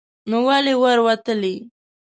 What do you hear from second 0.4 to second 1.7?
ولې ور وتلې